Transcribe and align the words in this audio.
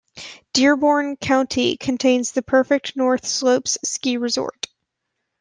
Dearborn 0.53 1.15
County 1.17 1.77
contains 1.77 2.31
the 2.31 2.41
Perfect 2.41 2.95
North 2.97 3.23
Slopes 3.27 3.77
ski 3.83 4.17
resort. 4.17 4.65